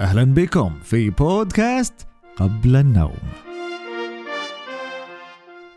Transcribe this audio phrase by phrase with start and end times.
[0.00, 1.94] أهلا بكم في بودكاست
[2.36, 3.18] قبل النوم.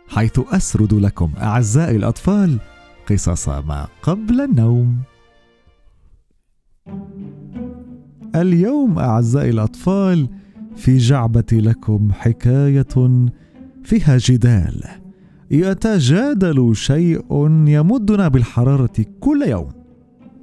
[0.07, 2.57] حيث أسرد لكم أعزائي الأطفال
[3.09, 4.97] قصص ما قبل النوم.
[8.35, 10.27] اليوم أعزائي الأطفال
[10.75, 13.25] في جعبتي لكم حكاية
[13.83, 14.83] فيها جدال.
[15.51, 17.25] يتجادل شيء
[17.67, 19.69] يمدنا بالحرارة كل يوم.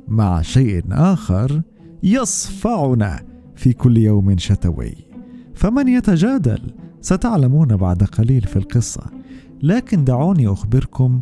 [0.09, 1.62] مع شيء آخر
[2.02, 4.95] يصفعنا في كل يوم شتوي.
[5.55, 6.61] فمن يتجادل
[7.01, 9.03] ستعلمون بعد قليل في القصة.
[9.63, 11.21] لكن دعوني أخبركم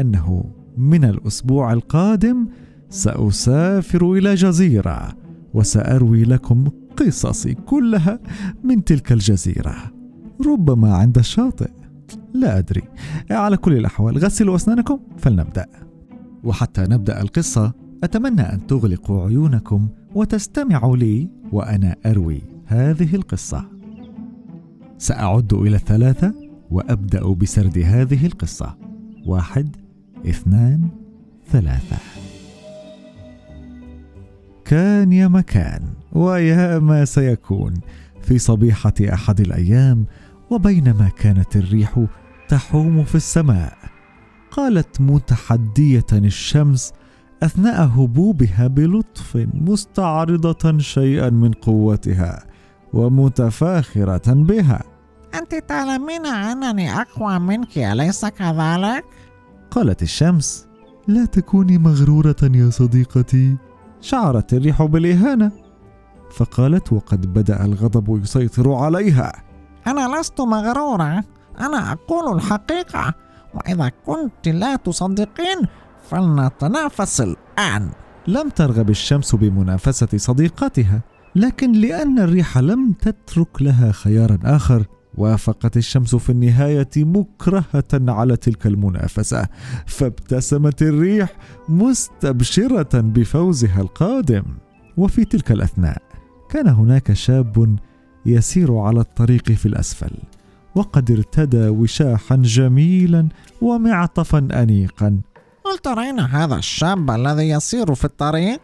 [0.00, 0.44] أنه
[0.76, 2.46] من الأسبوع القادم
[2.88, 5.12] سأسافر إلى جزيرة
[5.54, 6.64] وسأروي لكم
[6.96, 8.20] قصصي كلها
[8.64, 9.74] من تلك الجزيرة.
[10.46, 11.70] ربما عند الشاطئ.
[12.34, 12.82] لا أدري.
[13.30, 15.66] على كل الأحوال غسلوا أسنانكم فلنبدأ.
[16.44, 17.72] وحتى نبدأ القصة
[18.04, 23.64] أتمنى أن تغلقوا عيونكم وتستمعوا لي وأنا أروي هذه القصة.
[24.98, 26.34] سأعد إلى الثلاثة
[26.70, 28.76] وأبدأ بسرد هذه القصة.
[29.26, 29.76] واحد
[30.26, 30.88] اثنان
[31.52, 31.96] ثلاثة.
[34.64, 35.80] كان يا مكان
[36.12, 37.74] ويا ما سيكون
[38.22, 40.06] في صبيحة أحد الأيام
[40.50, 42.06] وبينما كانت الريح
[42.48, 43.78] تحوم في السماء
[44.50, 46.92] قالت متحدية الشمس
[47.42, 52.44] أثناء هبوبها بلطف مستعرضة شيئا من قوتها
[52.92, 54.82] ومتفاخرة بها.
[55.34, 59.04] أنت تعلمين أنني أقوى منك أليس كذلك؟
[59.70, 60.66] قالت الشمس.
[61.08, 63.56] لا تكوني مغرورة يا صديقتي
[64.00, 65.52] شعرت الريح بالإهانة.
[66.36, 69.32] فقالت وقد بدأ الغضب يسيطر عليها.
[69.86, 71.24] أنا لست مغرورة
[71.60, 73.14] أنا أقول الحقيقة.
[73.54, 75.58] وإذا كنت لا تصدقين
[76.10, 77.90] فلنتنافس الآن.
[78.26, 81.00] لم ترغب الشمس بمنافسة صديقتها
[81.36, 88.66] لكن لأن الريح لم تترك لها خيارا آخر وافقت الشمس في النهاية مكرهة على تلك
[88.66, 89.46] المنافسة.
[89.86, 91.32] فابتسمت الريح
[91.68, 94.42] مستبشرة بفوزها القادم.
[94.96, 96.02] وفي تلك الأثناء
[96.50, 97.78] كان هناك شاب
[98.26, 100.10] يسير على الطريق في الأسفل
[100.74, 103.28] وقد ارتدى وشاحا جميلا
[103.62, 105.20] ومعطفا انيقا.
[105.70, 108.60] هل ترين هذا الشاب الذي يسير في الطريق؟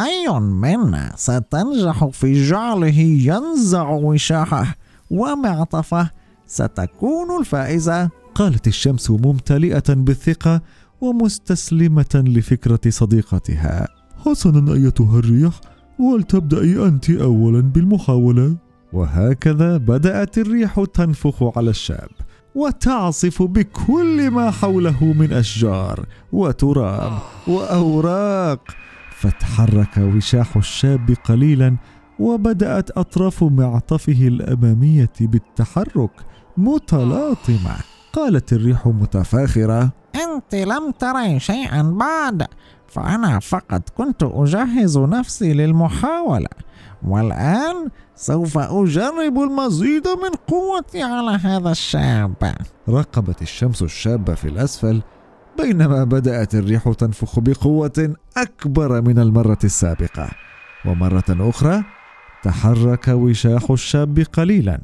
[0.00, 4.76] أي منا ستنجح في جعله ينزع وشاحه
[5.10, 6.10] ومعطفه.
[6.46, 8.10] ستكون الفائزة.
[8.34, 10.60] قالت الشمس ممتلئة بالثقة
[11.00, 13.88] ومستسلمة لفكرة صديقتها.
[14.24, 15.60] حسنا أيتها الريح
[15.98, 18.56] ولتبدأي أنت اولا بالمحاولة.
[18.92, 22.08] وهكذا بدأت الريح تنفخ على الشاب.
[22.54, 27.12] وتعصف بكل ما حوله من أشجار وتراب
[27.46, 28.60] وأوراق.
[29.16, 31.76] فتحرك وشاح الشاب قليلا
[32.18, 36.10] وبدأت أطراف معطفه الأمامية بالتحرك
[36.56, 37.76] متلاطمة.
[38.12, 39.92] قالت الريح متفاخرة.
[40.14, 42.46] أنت لم تري شيئا بعد.
[42.92, 46.48] فأنا فقط كنت أجهز نفسي للمحاولة
[47.02, 52.54] والآن سوف أجرب المزيد من قوتي على هذا الشاب.
[52.88, 55.02] راقبت الشمس الشاب في الأسفل
[55.58, 60.28] بينما بدأت الريح تنفخ بقوة أكبر من المرة السابقة.
[60.84, 61.84] ومرة أخرى
[62.42, 64.80] تحرك وشاح الشاب قليلا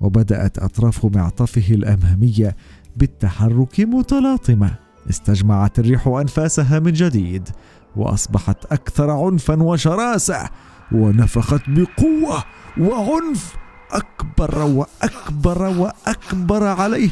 [0.00, 2.56] وبدأت أطراف معطفه الأمامية
[2.96, 4.83] بالتحرك متلاطمة.
[5.10, 7.48] استجمعت الريح أنفاسها من جديد
[7.96, 10.48] وأصبحت أكثر عنفا وشراسة
[10.92, 12.44] ونفخت بقوة
[12.80, 13.56] وعنف
[13.90, 17.10] أكبر وأكبر وأكبر عليه.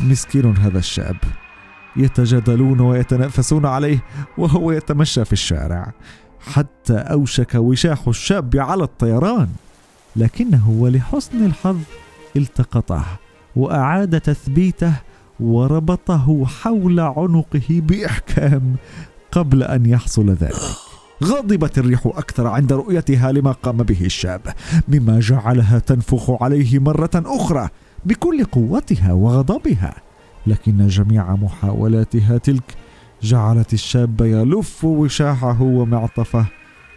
[0.00, 1.16] مسكين هذا الشاب
[1.96, 4.04] يتجادلون ويتنافسون عليه
[4.38, 5.92] وهو يتمشى في الشارع
[6.40, 9.48] حتى أوشك وشاح الشاب على الطيران.
[10.16, 11.78] لكنه ولحسن الحظ
[12.36, 13.04] التقطه
[13.56, 14.92] وأعاد تثبيته
[15.42, 18.76] وربطه حول عنقه بإحكام
[19.32, 20.54] قبل أن يحصل ذلك.
[21.24, 24.40] غضبت الريح أكثر عند رؤيتها لما قام به الشاب
[24.88, 27.68] مما جعلها تنفخ عليه مرة أخرى
[28.04, 29.94] بكل قوتها وغضبها.
[30.46, 32.74] لكن جميع محاولاتها تلك
[33.22, 36.46] جعلت الشاب يلف وشاحه ومعطفه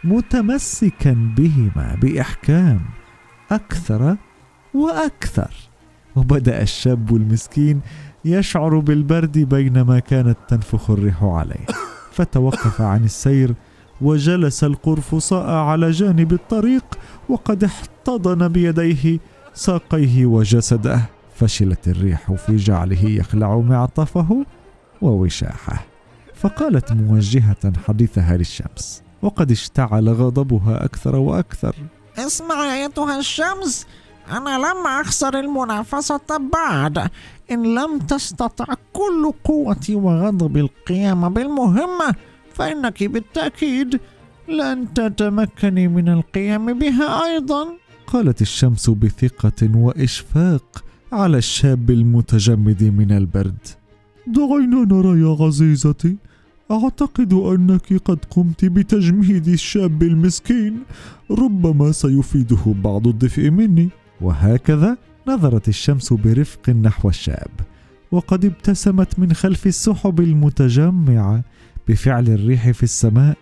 [0.03, 2.81] متمسكا بهما بإحكام
[3.51, 4.18] أكثر
[4.73, 5.51] وأكثر.
[6.15, 7.81] وبدأ الشاب المسكين
[8.25, 11.65] يشعر بالبرد بينما كانت تنفخ الريح عليه.
[12.11, 13.53] فتوقف عن السير
[14.01, 16.85] وجلس القرفصاء على جانب الطريق
[17.29, 19.19] وقد احتضن بيديه
[19.53, 21.01] ساقيه وجسده.
[21.35, 24.45] فشلت الريح في جعله يخلع معطفه
[25.01, 25.85] ووشاحه.
[26.35, 31.75] فقالت موجهة حديثها للشمس وقد اشتعل غضبها أكثر وأكثر.
[32.17, 33.87] اسمع أيتها الشمس
[34.31, 37.09] أنا لم أخسر المنافسة بعد.
[37.51, 42.16] إن لم تستطع كل قوتي وغضبي القيام بالمهمة
[42.54, 44.00] فإنك بالتأكيد
[44.50, 47.68] لن تتمكني من القيام بها أيضا.
[48.07, 53.68] قالت الشمس بثقة وإشفاق على الشاب المتجمد من البرد.
[54.28, 56.16] دعينا نرى يا عزيزتي
[56.72, 60.84] أعتقد أنك قد قمت بتجميد الشاب المسكين
[61.31, 63.90] ربما سيفيده بعض الدفء مني.
[64.22, 67.51] وهكذا نظرت الشمس برفق نحو الشاب
[68.11, 71.43] وقد ابتسمت من خلف السحب المتجمعة
[71.87, 73.37] بفعل الريح في السماء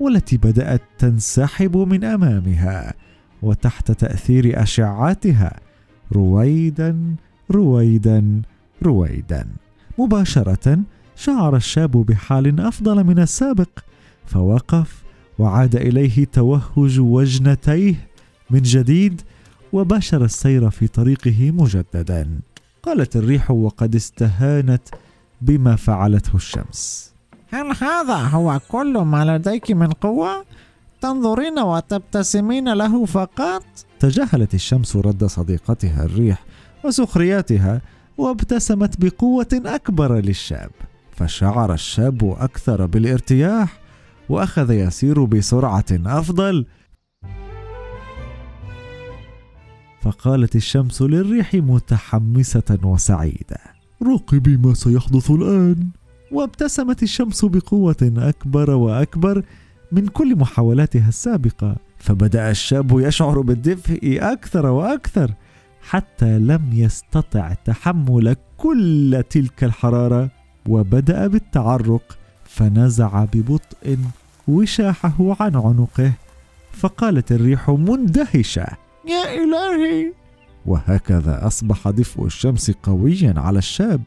[0.00, 2.94] والتي بدأت تنسحب من أمامها
[3.42, 5.60] وتحت تأثير أشعاتها.
[6.12, 7.16] رويدا
[7.50, 8.42] رويدا
[8.82, 9.46] رويدا.
[9.98, 10.78] مباشرة
[11.16, 13.68] شعر الشاب بحال أفضل من السابق
[14.26, 15.02] فوقف
[15.38, 17.94] وعاد إليه توهج وجنتيه
[18.50, 19.22] من جديد
[19.74, 22.40] وباشر السير في طريقه مجددا
[22.82, 24.82] قالت الريح وقد استهانت
[25.40, 27.12] بما فعلته الشمس
[27.50, 30.44] هل هذا هو كل ما لديك من قوة؟
[31.00, 33.64] تنظرين وتبتسمين له فقط؟
[34.00, 36.44] تجاهلت الشمس رد صديقتها الريح
[36.84, 37.80] وسخرياتها
[38.18, 40.70] وابتسمت بقوة أكبر للشاب
[41.16, 43.78] فشعر الشاب أكثر بالارتياح
[44.28, 46.66] وأخذ يسير بسرعة أفضل
[50.04, 53.58] فقالت الشمس للريح متحمسة وسعيدة.
[54.02, 55.88] راقبي ما سيحدث الآن.
[56.32, 59.44] وابتسمت الشمس بقوة أكبر وأكبر
[59.92, 61.76] من كل محاولاتها السابقة.
[61.98, 65.34] فبدأ الشاب يشعر بالدفء أكثر وأكثر
[65.82, 70.30] حتى لم يستطع تحمل كل تلك الحرارة.
[70.68, 73.98] وبدأ بالتعرق فنزع ببطء
[74.48, 76.12] وشاحه عن عنقه.
[76.72, 78.83] فقالت الريح مندهشة.
[79.06, 80.12] يا إلهي.
[80.66, 84.02] وهكذا أصبح دفء الشمس قويا على الشاب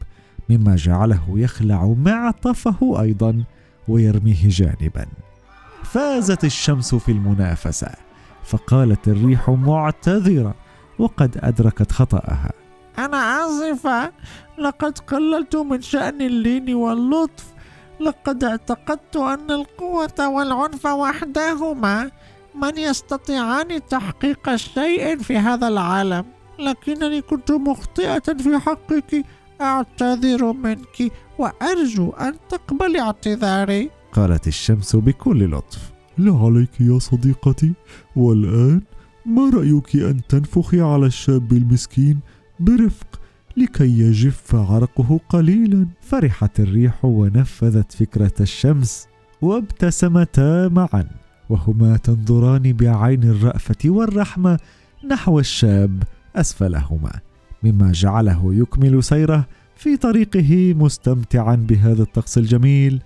[0.48, 3.44] مما جعله يخلع معطفه أيضا
[3.88, 5.06] ويرميه جانبا.
[5.84, 7.90] فازت الشمس في المنافسة
[8.44, 10.54] فقالت الريح معتذرة
[10.98, 12.52] وقد أدركت خطأها.
[12.98, 14.12] أنا آسفة.
[14.58, 17.44] لقد قللت من شأن اللين واللطف.
[18.00, 22.10] لقد اعتقدت أن القوة والعنف وحدهما.
[22.62, 26.24] من يستطيعان تحقيق شيء في هذا العالم
[26.58, 29.24] لكنني كنت مخطئة في حقك
[29.60, 33.90] أعتذر منك وأرجو أن تقبلي اعتذاري.
[34.12, 35.92] قالت الشمس بكل لطف.
[36.18, 37.72] لا عليك يا صديقتي
[38.16, 38.82] والآن
[39.26, 42.20] ما رأيك أن تنفخي على الشاب المسكين
[42.60, 43.20] برفق
[43.56, 49.08] لكي يجف عرقه قليلا؟ فرحت الريح ونفذت فكرة الشمس
[49.42, 51.08] وابتسمتا معا.
[51.50, 54.58] وهما تنظران بعين الرأفة والرحمة
[55.10, 56.02] نحو الشاب
[56.36, 57.12] أسفلهما
[57.62, 59.46] مما جعله يكمل سيره
[59.76, 63.02] في طريقه مستمتعا بهذا الطقس الجميل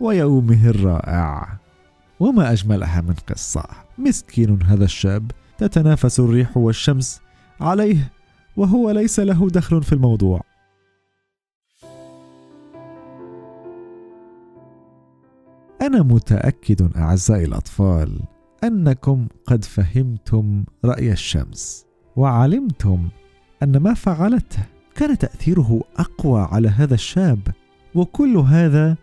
[0.00, 1.58] ويومه الرائع.
[2.20, 3.64] وما أجملها من قصة.
[3.98, 7.20] مسكين هذا الشاب تتنافس الريح والشمس
[7.60, 8.12] عليه
[8.56, 10.49] وهو ليس له دخل في الموضوع.
[15.82, 18.20] أنا متأكد أعزائي الأطفال
[18.64, 23.08] أنكم قد فهمتم رأي الشمس وعلمتم
[23.62, 24.62] أن ما فعلته
[24.94, 27.38] كان تأثيره أقوى على هذا الشاب
[27.94, 28.96] وكل هذا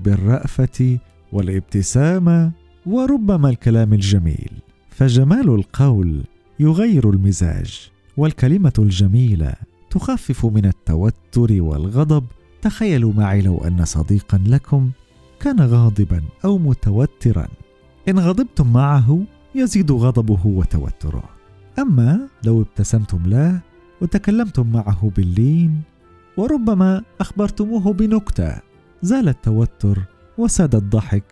[0.00, 0.98] بالرأفة
[1.32, 2.52] والابتسامة
[2.86, 4.52] وربما الكلام الجميل.
[4.90, 6.24] فجمال القول
[6.60, 9.54] يغير المزاج والكلمة الجميلة
[9.90, 12.24] تخفف من التوتر والغضب.
[12.62, 14.90] تخيلوا معي لو أن صديقا لكم
[15.44, 17.48] كان غاضبا أو متوترا.
[18.08, 19.24] إن غضبتم معه
[19.54, 21.24] يزيد غضبه وتوتره.
[21.78, 23.60] أما لو ابتسمتم له
[24.00, 25.80] وتكلمتم معه باللين
[26.36, 28.56] وربما أخبرتموه بنكتة
[29.02, 29.98] زال التوتر
[30.38, 31.24] وساد الضحك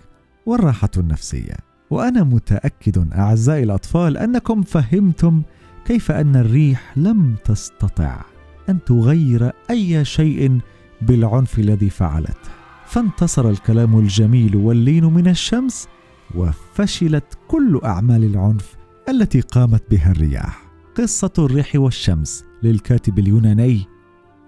[0.47, 1.57] والراحة النفسية.
[1.91, 5.43] وأنا متأكد أعزائي الأطفال أنكم فهمتم
[5.85, 8.21] كيف أن الريح لم تستطع
[8.69, 10.59] أن تغير أي شيء
[11.03, 12.62] بالعنف الذي فعلته.
[12.93, 15.89] فانتصر الكلام الجميل واللين من الشمس
[16.35, 18.77] وفشلت كل أعمال العنف
[19.09, 20.63] التي قامت بها الرياح.
[20.99, 23.87] قصة الريح والشمس للكاتب اليوناني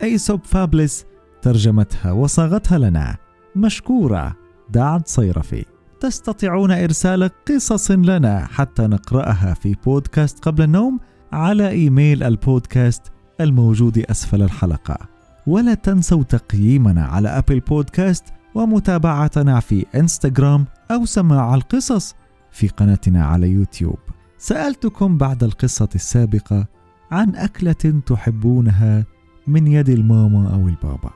[0.02, 1.04] أيسوب فابلس
[1.42, 3.16] ترجمتها وصاغتها لنا
[3.56, 4.36] مشكورة
[4.70, 5.64] دعد صيرفي.
[6.00, 11.00] تستطيعون إرسال قصص لنا حتى نقرأها في بودكاست قبل النوم
[11.32, 13.02] على إيميل البودكاست
[13.40, 15.13] الموجود أسفل الحلقة.
[15.46, 18.24] ولا تنسوا تقييمنا على أبل بودكاست
[18.54, 22.14] ومتابعتنا في إنستغرام أو سماع القصص
[22.50, 23.98] في قناتنا على يوتيوب.
[24.38, 26.66] سألتكم بعد القصة السابقة
[27.10, 29.04] عن أكلة تحبونها
[29.46, 31.10] من يد الماما أو البابا.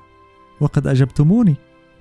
[0.61, 1.57] وقد أجبتموني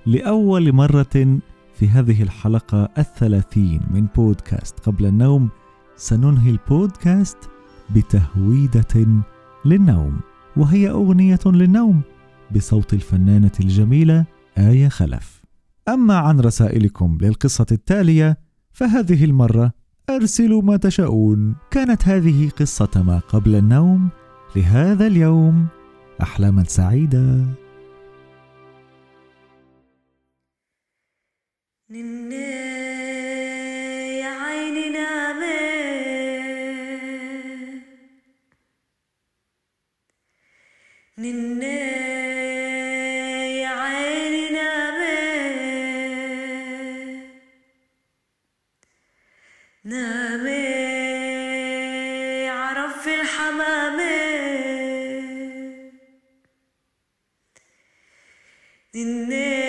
[0.06, 1.38] لأول مرة
[1.74, 4.80] في هذه الحلقة الثلاثين من بودكاست.
[4.80, 5.48] قبل النوم
[5.96, 7.38] سننهي البودكاست
[7.90, 9.06] بتهويدة
[9.64, 10.20] للنوم
[10.56, 12.02] وهي أغنية للنوم.
[12.54, 14.24] بصوت الفنانة الجميلة
[14.58, 15.42] آية خلف.
[15.88, 18.38] أما عن رسائلكم للقصة التالية
[18.72, 19.72] فهذه المرة
[20.10, 21.54] أرسلوا ما تشاءون.
[21.70, 24.08] كانت هذه قصة ما قبل النوم
[24.56, 25.66] لهذا اليوم.
[26.22, 27.44] احلاما سعيدة.
[58.98, 59.67] dinle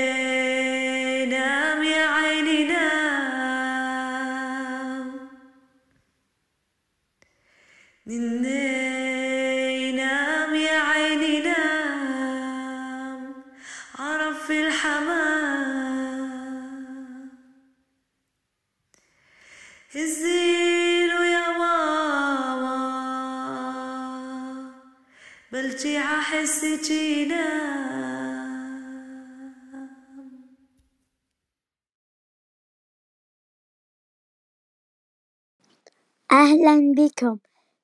[36.31, 37.37] أهلا بكم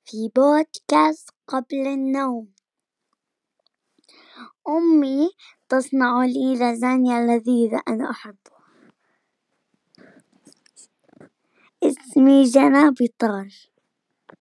[0.06, 2.48] في بودكاست قبل النوم.
[4.68, 5.30] أمي
[5.70, 8.36] تصنع لي لازانيا لذيذة أنا أحبها.
[11.84, 13.48] اسمي جنى بطار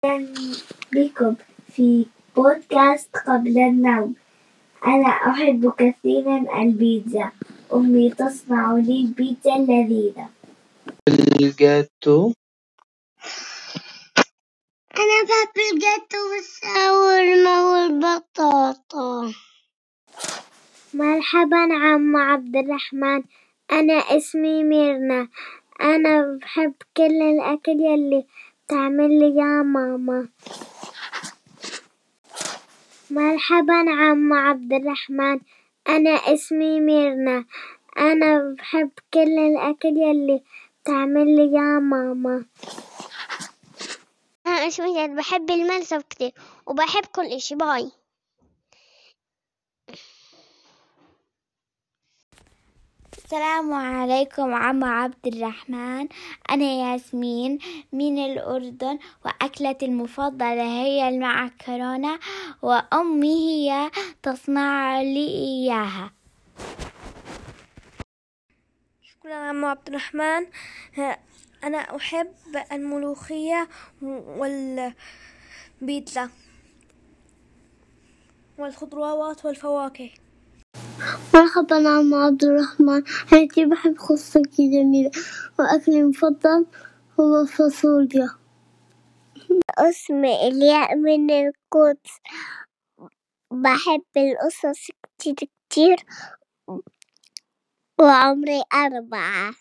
[0.05, 0.55] أهلا
[0.93, 1.35] بكم
[1.67, 2.05] في
[2.35, 4.15] بودكاست قبل النوم.
[4.85, 7.31] أنا أحب كثيرا البيتزا.
[7.73, 10.29] أمي تصنع لي البيتزا اللذيذة
[11.41, 12.33] الجاتو.
[14.97, 19.33] أنا بحب الجاتو والشاورما والبطاطا
[20.93, 23.23] مرحبا عم عبد الرحمن.
[23.71, 25.27] أنا اسمي ميرنا.
[25.81, 28.25] أنا بحب كل الأكل يلي
[28.65, 30.27] بتعمل لي يا ماما.
[33.09, 35.39] مرحبا عم عبد الرحمن.
[35.89, 37.45] أنا اسمي ميرنا.
[37.97, 40.43] أنا بحب كل الأكل يلي
[40.83, 42.45] بتعمل لي يا ماما.
[44.63, 46.33] أنا اسمي زياد بحب الملسف كتير
[46.65, 47.55] وبحب كل إشي.
[47.55, 47.91] باي.
[53.17, 56.07] السلام عليكم عم عبد الرحمن.
[56.49, 57.59] أنا ياسمين
[57.91, 62.19] من الأردن وأكلتي المفضلة هي المعكرونة
[62.61, 63.91] وأمي هي
[64.23, 66.13] تصنع لي إياها.
[69.01, 70.47] شكرا عم عبد الرحمن.
[71.63, 72.35] أنا أحب
[72.71, 73.69] الملوخية
[75.81, 76.29] والبيتزا
[78.57, 80.09] والخضروات والفواكه.
[81.33, 83.03] مرحبا عم عبد الرحمن.
[83.31, 85.11] هاتي بحب خصك جميلة
[85.59, 86.65] وأكلي المفضل
[87.19, 88.29] هو فاصوليا.
[89.77, 92.19] اسمي إلياء من القدس.
[93.51, 95.35] بحب القصص كتير
[95.69, 95.97] كتير
[97.99, 99.53] وعمري أربعة.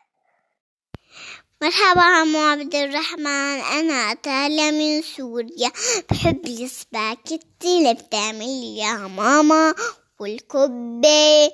[1.62, 3.60] مرحبا عمو عبد الرحمن.
[3.78, 5.70] أنا تاليا من سوريا.
[6.10, 9.74] بحب السباكيتي اللي بتعمل يا ماما
[10.20, 11.52] والكبة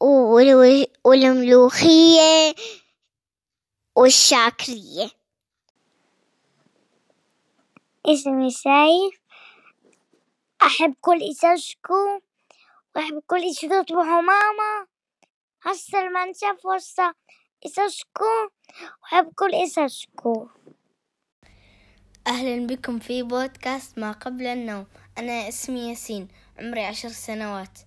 [0.00, 2.54] وال- والملوخية
[3.96, 5.10] والشاكرية.
[8.06, 9.20] اسمي سايف.
[10.62, 12.20] أحب كل إساشكو
[12.96, 14.86] وأحب كل إشي تطبخه ماما.
[15.62, 17.14] هسه المنشف وهسه
[17.66, 18.24] إساشكو
[19.02, 20.48] وأحب كل إساشكو
[22.26, 24.86] أهلا بكم في بودكاست ما قبل النوم.
[25.18, 27.78] أنا اسمي ياسين عمري عشر سنوات.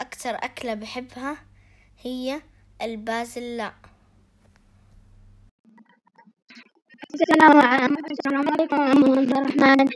[0.00, 1.36] أكثر أكلة بحبها
[2.02, 2.42] هي
[2.82, 3.74] البازلاء
[7.14, 9.88] السلام عليكم السلام عليكم عمو عبد الرحمن.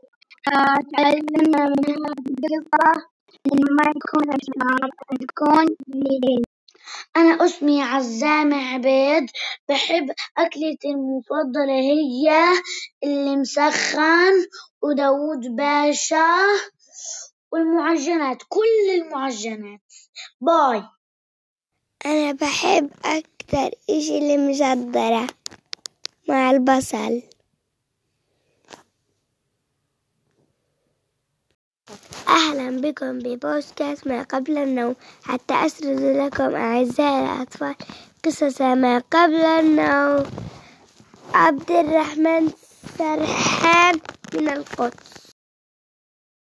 [0.96, 2.92] تعلمنا من هذه القصة
[3.52, 4.90] إن ما يكون أسماء
[5.28, 6.44] تكون ليل
[7.16, 9.30] أنا أسمي عزام عبيد
[9.68, 12.52] بحب أكلتي المفضلة هي
[13.04, 14.46] المسخن
[14.82, 16.36] وداود باشا
[17.52, 19.80] والمعجنات كل المعجنات.
[20.40, 20.82] باي.
[22.06, 25.26] أنا بحب أكتر إشي المجدرة
[26.28, 27.22] مع البصل.
[32.28, 34.96] أهلا بكم ببودكاست ما قبل النوم.
[35.22, 37.74] حتى أسرد لكم أعزائي الأطفال
[38.24, 40.24] قصص ما قبل النوم.
[41.34, 42.52] عبد الرحمن
[42.98, 44.00] سرحان
[44.34, 45.12] من القدس.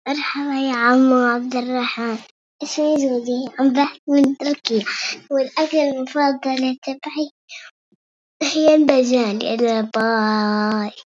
[0.09, 2.19] مرحبا يا عمو عبد الرحمن.
[2.63, 4.85] اسمي زودي عم بحكي من تركيا.
[5.31, 7.31] والأكل المفضل تبعي
[8.43, 11.10] هي البجان يلا باي.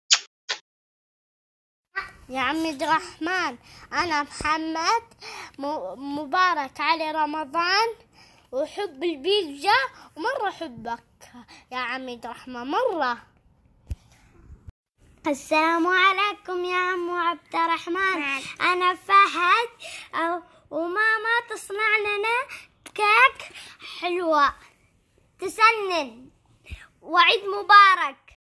[2.29, 3.59] يا عمي الرحمن
[3.93, 5.03] أنا محمد
[5.99, 7.89] مبارك علي رمضان
[8.53, 9.77] وحب البيتزا
[10.17, 11.05] ومرة أحبك
[11.73, 13.19] يا عمي الرحمن مرة.
[15.27, 18.43] السلام عليكم يا عمو عبد الرحمن.
[18.61, 23.57] أنا فهد وماما تصنع لنا كيك
[24.01, 24.55] حلوة.
[25.41, 26.31] تسنن
[27.03, 28.39] وعيد مبارك.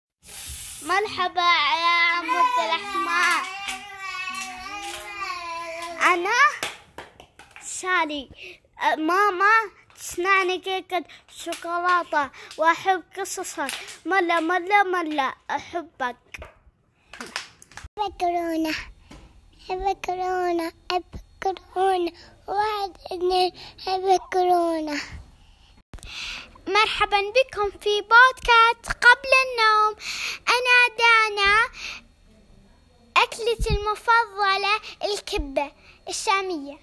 [0.83, 1.41] مرحبا
[1.81, 3.50] يا عم عبد الرحمن.
[6.01, 6.39] أنا
[7.61, 8.29] سالي
[8.97, 9.51] ماما
[9.95, 11.03] تصنعني كيكة
[11.37, 13.71] شوكولاتة وأحب قصصك.
[14.05, 16.17] مرة مرة مرة أحبك.
[17.99, 18.73] أحب كورونا
[19.61, 21.03] أحب كورونا أحب
[21.43, 22.11] كورونا
[22.47, 24.99] واحد اثنين أحب كورونا
[26.67, 29.95] مرحبا بكم في بودكاست قبل النوم.
[30.55, 31.69] أنا دانا
[33.23, 35.71] أكلتي المفضلة الكبة
[36.09, 36.77] الشامية.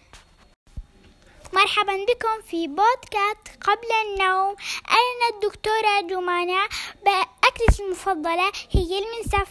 [1.52, 4.57] مرحبا بكم في بودكاست قبل النوم.
[4.90, 6.64] أنا الدكتورة جمانة.
[7.45, 9.49] أكلتي المفضلة هي المنسف.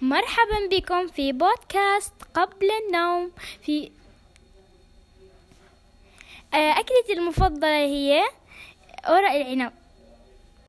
[0.00, 3.32] مرحبا بكم في بودكاست قبل النوم.
[3.62, 3.92] في
[6.54, 8.22] آه، أكلتي المفضلة هي
[9.08, 9.79] ورق العنب.